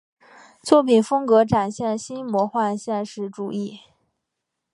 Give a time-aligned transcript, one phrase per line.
[0.63, 3.81] 作品风格展现新魔幻现实主义。